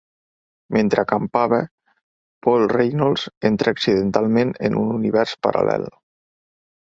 Mentre 0.77 1.01
acampava, 1.01 1.57
Paul 2.47 2.65
Reynolds 2.71 3.27
entra 3.51 3.75
accidentalment 3.77 4.53
en 4.69 4.79
un 4.85 4.95
univers 4.97 5.35
paral·lel. 5.49 5.89